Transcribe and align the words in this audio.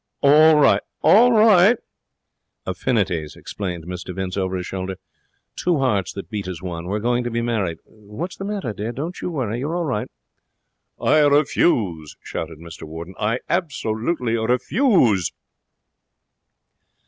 'All 0.21 0.55
right! 0.55 0.81
All 1.03 1.31
right!' 1.31 1.77
'Affinities,' 2.65 3.35
explained 3.35 3.85
Mr 3.85 4.15
Vince 4.15 4.35
over 4.35 4.55
his 4.55 4.65
shoulder. 4.65 4.95
'Two 5.55 5.77
hearts 5.77 6.11
that 6.13 6.31
beat 6.31 6.47
as 6.47 6.59
one. 6.59 6.85
We're 6.87 6.97
going 6.97 7.23
to 7.23 7.29
be 7.29 7.43
married. 7.43 7.77
What's 7.83 8.35
the 8.35 8.43
matter, 8.43 8.73
dear? 8.73 8.93
Don't 8.93 9.21
you 9.21 9.29
worry; 9.29 9.59
you're 9.59 9.75
all 9.75 9.85
right.' 9.85 10.09
'I 10.99 11.19
refuse!' 11.27 12.17
shouted 12.23 12.57
Mr 12.57 12.81
Warden. 12.81 13.13
'I 13.19 13.41
absolutely 13.47 14.35
refuse.' 14.35 15.31